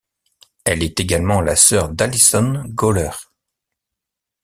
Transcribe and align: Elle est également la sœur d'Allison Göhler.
Elle 0.65 0.81
est 0.81 0.99
également 0.99 1.41
la 1.41 1.55
sœur 1.55 1.87
d'Allison 1.89 2.63
Göhler. 2.75 3.11